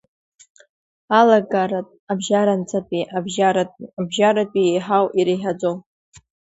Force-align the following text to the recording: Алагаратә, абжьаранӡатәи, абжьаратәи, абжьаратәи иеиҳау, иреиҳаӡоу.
Алагаратә, 1.19 1.93
абжьаранӡатәи, 2.11 3.09
абжьаратәи, 3.17 3.87
абжьаратәи 3.99 4.63
иеиҳау, 4.67 5.05
иреиҳаӡоу. 5.19 5.75